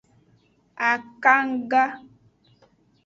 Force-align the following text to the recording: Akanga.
Akanga. 0.89 1.83